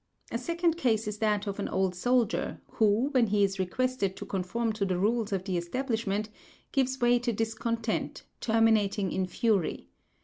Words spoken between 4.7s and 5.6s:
to the rules of the